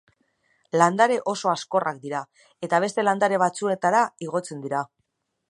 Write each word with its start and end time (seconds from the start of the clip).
Landare 0.81 1.17
oso 1.33 1.51
hazkorrak 1.51 1.99
dira, 2.07 2.23
eta 2.69 2.81
beste 2.87 3.05
landare 3.09 3.41
batzuetara 3.45 4.03
igotzen 4.29 4.67
dira. 4.67 4.83